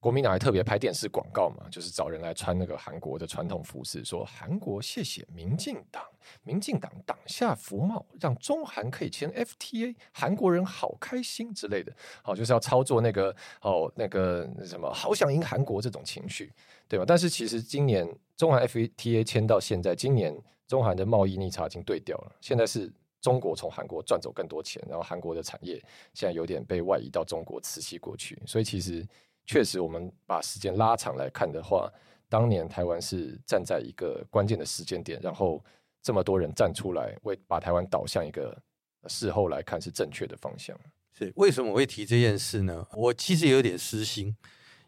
[0.00, 6.02] 国民党还特别拍电视广告嘛，就是找人来穿那个韩国的传统服饰，说韩国谢谢民进党，
[6.42, 16.50] 民进党党下服贸，让中韩可以签 FTA，韩国人好开心之类的，好，就是要操作那个哦那个什么，好想赢韩国这种情绪，
[16.88, 17.04] 对吧？
[17.06, 18.08] 但是其实今年
[18.38, 20.34] 中韩 FTA 签到现在，今年
[20.66, 25.74] 中韩的贸易逆差已经对调了，现在是中国从韩国赚走更多钱，然后韩国的产业
[26.14, 29.06] 现在有点被外移到中国瓷器过去，所以其实。
[29.46, 31.92] 确实，我们把时间拉长来看的话，
[32.28, 35.60] 当年台湾是站在一个关键的时间点，然后
[36.00, 38.56] 这么多人站出来，为把台湾导向一个
[39.08, 40.78] 事后来看是正确的方向。
[41.18, 42.86] 是为什么我会提这件事呢？
[42.92, 44.36] 我其实有点私心，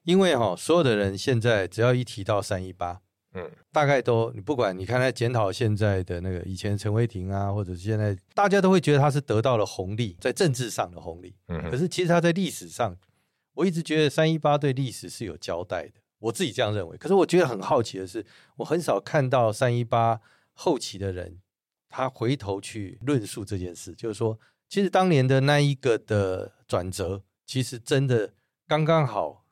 [0.05, 3.01] 因为哈，所有的人现在只要一提到三一八，
[3.35, 12.97] 嗯，大概都你不管你看他检讨现在的那个以前陈伟霆啊，或者是现在大家都会觉得他是得到了红利，在政治上的红利，嗯，可是其实他在历史上。
[13.55, 16.97] 我一直觉得三一八对历史是有交代的，我自己这样认为。
[16.97, 18.25] 可是我觉得很好奇的是，
[18.57, 20.21] 我很少看到三一八
[20.53, 21.38] 后期的人，
[21.88, 24.38] 他回头去论述这件事，就是说，
[24.69, 28.33] 其实当年的那一个的转折，其实真的
[28.67, 29.45] 刚刚好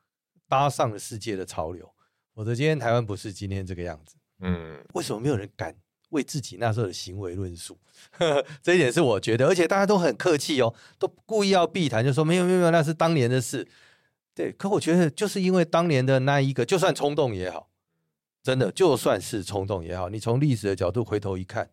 [0.47, 1.93] 搭上了世界的潮流。
[2.33, 4.15] 否则今天台湾不是今天这个样子。
[4.39, 5.75] 嗯，为什么没有人敢
[6.09, 7.77] 为自己那时候的行为论述？
[8.63, 13.67] 这一点是我觉得，而且大家都很客气哦，都故意要避谈，就说没有没有没有，那是当年的事。
[14.33, 17.69] 对，可我觉得就是因为当年的那一个，就算冲动也好，
[18.41, 21.69] 真的就算是冲动也好，你从历史的角度回头一看，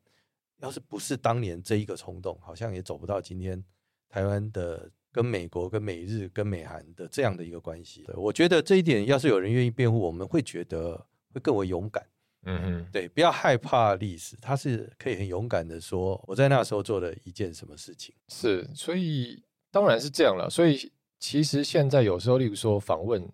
[0.60, 3.62] 要是不是当年这一个冲动，好像也走不到今天
[4.08, 8.02] 台湾的跟美国、跟美日、跟美韩的这样的一个关系。
[8.02, 12.04] 对，我觉得这一点，要是有人愿意辩护，我们会觉得会更为勇敢。
[12.44, 18.14] 嗯哼，对，不要害怕历史，他是可以很勇敢的说，我在那时候做了一件什么事情。
[18.28, 20.48] 是，所以当然是这样了。
[20.48, 23.26] 所以其实现在有时候，例如说访问，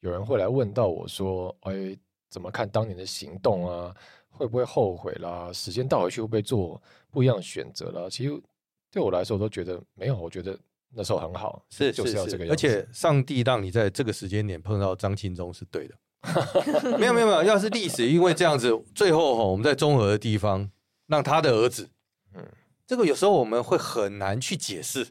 [0.00, 1.96] 有人会来问到我说：“哎，
[2.28, 3.94] 怎么看当年的行动啊？
[4.28, 5.52] 会不会后悔啦？
[5.52, 6.80] 时间倒回去会不会做
[7.10, 8.42] 不一样的选择啦？”其实
[8.90, 10.58] 对我来说，我都觉得没有，我觉得
[10.92, 12.52] 那时候很好，是就是要这个样子。
[12.52, 15.94] 而且上帝让你在这个时间点碰到张庆忠是对的。
[16.98, 20.70] 没有没有没有，要是历史因为这样子，最后哈我们在中和的地方
[21.06, 21.88] 让他的儿子，
[22.34, 22.46] 嗯，
[22.86, 25.06] 这个有时候我们会很难去解释。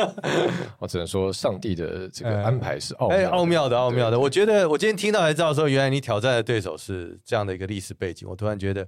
[0.78, 4.18] 我只能说上帝的这个安排是奥哎奥妙的奥妙的。
[4.18, 8.86] 我觉得我今天听到才知道说，原来你挑战的对手是这样的一个历史背景，我突然觉得。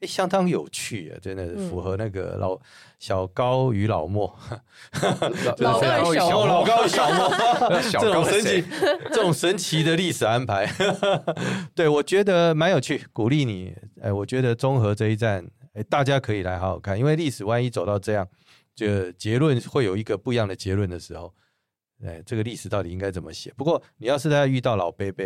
[0.00, 1.18] 哎，相当有趣啊！
[1.20, 2.60] 真的符合那个老、嗯、
[3.00, 4.32] 小高与老莫，
[5.58, 7.28] 老高小莫，老高小莫，
[7.98, 8.64] 这种神奇、
[9.10, 10.72] 这种神奇的历史安排，
[11.74, 13.74] 对我觉得蛮有趣，鼓励你。
[14.00, 18.24] 哎，我觉得综合这一战，哎，大家可以来好好看，因为历史万一走到这样，
[18.78, 21.34] 就结论会有一个不一样的结论的时候，
[22.04, 23.52] 哎，这个历史到底应该怎么写？
[23.56, 25.24] 不过你要是在遇到老伯伯。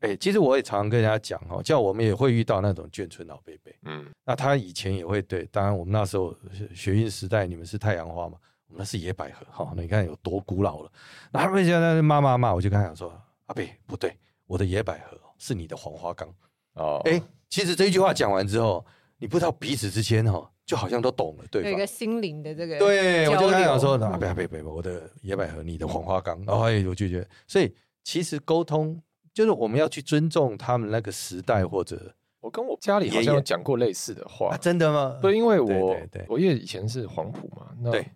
[0.00, 6.36] 哎、欸，其实我也常常跟人家讲哦，叫我们也会遇到那种眷村老伯伯，嗯，那他以前也会对，当然我们那时候
[6.74, 8.36] 学运时代，你们是太阳花嘛，
[8.66, 10.90] 我们那是野百合，哈，你看有多古老了。
[11.30, 13.16] 那他们现在骂骂骂，我就跟他讲说，
[13.46, 16.28] 阿伯不对，我的野百合是你的黄花岗
[16.72, 17.00] 哦。
[17.04, 18.84] 哎、欸，其实这一句话讲完之后，
[19.22, 21.68] 你不知道彼此之间哈，就好像都懂了，对吧？
[21.70, 29.00] 有一个心灵的这个，对，我就跟他讲说，啊，不要，不要，不要，我的野百合，你的黄花岗，然后我就觉得，所以其实沟通。
[29.34, 35.18] 就是我们要去尊重他们那个时代，或者我跟我家里好像有讲过类似的话，啊、真的吗？
[35.22, 36.26] 对，因为我对对对。
[36.28, 38.06] 我爷爷以前是黄埔嘛，那对。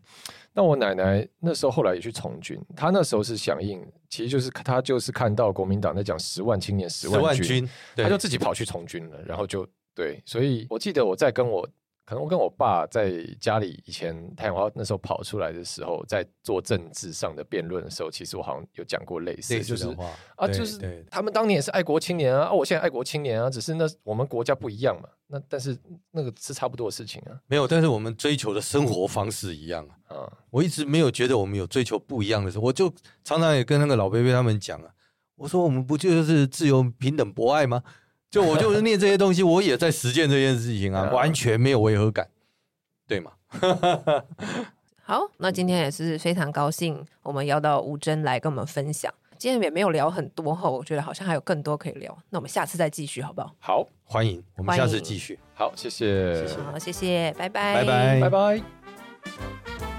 [0.53, 9.67] 那我奶奶那时候后来也去从军，她那时候是响应，其实就是她就是看到国民党在讲十万青年十万军，她就自己跑去从军了，然后就
[9.97, 11.69] 对，所以我记得我在跟我。
[12.09, 19.89] 可能我跟我爸在家里以前太阳花那时候跑出来的时候，在做政治上的辩论的时候，其实我好像有讲过类似，就是
[20.37, 25.77] 啊，就是他们当年也是爱国青年啊，啊，我现在爱国青年啊，只是那我们国家不一样嘛，那但是
[26.13, 32.89] 那个是差不多的事情啊，没有，但是我们追求的生活方式一样啊，嗯，我一直没有觉得我们有追求不一样的时候，我就
[33.25, 34.89] 常常也跟那个老伯伯他们讲啊，
[35.35, 37.83] 我说我们不就是自由、平等、博爱吗？
[38.31, 42.29] 就我就是念这些东西，我也在实践这件事情啊， 完全没有违和感，
[43.07, 43.33] 对吗？
[45.03, 49.13] 好，那今天也是非常高兴，我们邀到吴真来跟我们分享。
[49.39, 52.17] 今天也没有聊很多哈，我觉得好像还有更多可以聊。
[52.31, 53.55] 那我们下次再继续，好不好？
[53.61, 55.39] 好，欢迎，我们下次继续。
[55.55, 59.96] 好，谢谢，好，谢谢，拜拜，拜拜，拜拜。